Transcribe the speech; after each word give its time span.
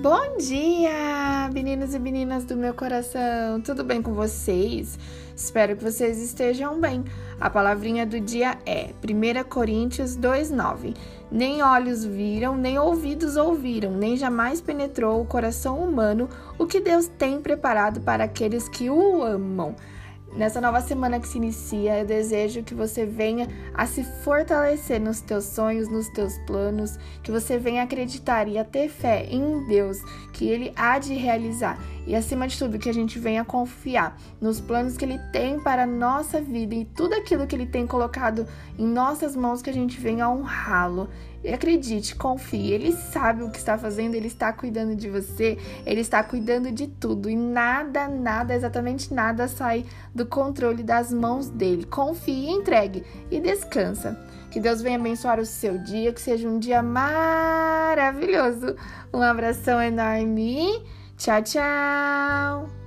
Bom 0.00 0.38
dia, 0.38 1.50
meninos 1.52 1.92
e 1.92 1.98
meninas 1.98 2.44
do 2.44 2.56
meu 2.56 2.72
coração! 2.72 3.60
Tudo 3.62 3.84
bem 3.84 4.00
com 4.00 4.14
vocês? 4.14 4.98
Espero 5.36 5.76
que 5.76 5.84
vocês 5.84 6.18
estejam 6.22 6.80
bem. 6.80 7.04
A 7.38 7.50
palavrinha 7.50 8.06
do 8.06 8.18
dia 8.18 8.56
é 8.64 8.94
1 9.04 9.46
Coríntios 9.46 10.16
2,9. 10.16 10.96
Nem 11.30 11.62
olhos 11.62 12.02
viram, 12.02 12.56
nem 12.56 12.78
ouvidos 12.78 13.36
ouviram, 13.36 13.90
nem 13.92 14.16
jamais 14.16 14.62
penetrou 14.62 15.20
o 15.20 15.26
coração 15.26 15.78
humano 15.78 16.30
o 16.58 16.66
que 16.66 16.80
Deus 16.80 17.06
tem 17.18 17.38
preparado 17.38 18.00
para 18.00 18.24
aqueles 18.24 18.70
que 18.70 18.88
o 18.88 19.22
amam. 19.22 19.76
Nessa 20.32 20.60
nova 20.60 20.80
semana 20.80 21.18
que 21.18 21.26
se 21.26 21.38
inicia, 21.38 21.98
eu 21.98 22.06
desejo 22.06 22.62
que 22.62 22.72
você 22.72 23.04
venha 23.04 23.48
a 23.74 23.84
se 23.84 24.04
fortalecer 24.22 25.00
nos 25.00 25.20
teus 25.20 25.44
sonhos, 25.44 25.88
nos 25.88 26.08
teus 26.10 26.38
planos, 26.46 26.96
que 27.22 27.32
você 27.32 27.58
venha 27.58 27.82
acreditar 27.82 28.46
e 28.46 28.56
a 28.56 28.64
ter 28.64 28.88
fé 28.88 29.26
em 29.28 29.66
Deus, 29.66 29.98
que 30.32 30.48
Ele 30.48 30.72
há 30.76 31.00
de 31.00 31.14
realizar. 31.14 31.78
E 32.10 32.16
acima 32.16 32.48
de 32.48 32.58
tudo, 32.58 32.76
que 32.76 32.90
a 32.90 32.92
gente 32.92 33.20
venha 33.20 33.44
confiar 33.44 34.18
nos 34.40 34.60
planos 34.60 34.96
que 34.96 35.04
Ele 35.04 35.16
tem 35.32 35.60
para 35.60 35.84
a 35.84 35.86
nossa 35.86 36.40
vida 36.40 36.74
e 36.74 36.84
tudo 36.84 37.14
aquilo 37.14 37.46
que 37.46 37.54
Ele 37.54 37.66
tem 37.66 37.86
colocado 37.86 38.48
em 38.76 38.84
nossas 38.84 39.36
mãos, 39.36 39.62
que 39.62 39.70
a 39.70 39.72
gente 39.72 40.00
venha 40.00 40.28
honrá-lo. 40.28 41.08
E 41.44 41.54
acredite, 41.54 42.16
confie, 42.16 42.72
ele 42.72 42.90
sabe 42.90 43.44
o 43.44 43.50
que 43.50 43.58
está 43.58 43.78
fazendo, 43.78 44.16
ele 44.16 44.26
está 44.26 44.52
cuidando 44.52 44.96
de 44.96 45.08
você, 45.08 45.56
ele 45.86 46.00
está 46.00 46.20
cuidando 46.24 46.72
de 46.72 46.88
tudo 46.88 47.30
e 47.30 47.36
nada, 47.36 48.08
nada, 48.08 48.56
exatamente 48.56 49.14
nada 49.14 49.46
sai 49.46 49.86
do 50.12 50.26
controle 50.26 50.82
das 50.82 51.12
mãos 51.12 51.48
dele. 51.48 51.84
Confie, 51.84 52.50
entregue 52.50 53.04
e 53.30 53.38
descansa. 53.38 54.18
Que 54.50 54.58
Deus 54.58 54.82
venha 54.82 54.98
abençoar 54.98 55.38
o 55.38 55.46
seu 55.46 55.78
dia, 55.78 56.12
que 56.12 56.20
seja 56.20 56.48
um 56.48 56.58
dia 56.58 56.82
maravilhoso. 56.82 58.74
Um 59.14 59.22
abração 59.22 59.80
enorme. 59.80 60.82
Tchau, 61.20 61.42
tchau. 61.44 62.79